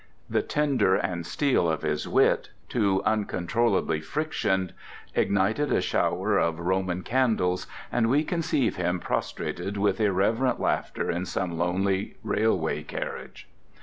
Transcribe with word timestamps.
The 0.27 0.41
tinder 0.41 0.95
and 0.95 1.27
steel 1.27 1.69
of 1.69 1.83
his 1.83 2.07
wit, 2.07 2.49
too 2.69 3.03
uncontrollably 3.05 4.01
frictioned, 4.01 4.71
ignited 5.13 5.71
a 5.71 5.79
shower 5.79 6.39
of 6.39 6.59
roman 6.59 7.03
candles, 7.03 7.67
and 7.91 8.09
we 8.09 8.23
conceive 8.23 8.77
him 8.77 8.99
prostrated 8.99 9.77
with 9.77 10.01
irreverent 10.01 10.59
laughter 10.59 11.11
in 11.11 11.27
some 11.27 11.55
lonely 11.55 12.17
railway 12.23 12.81
carriage. 12.81 13.47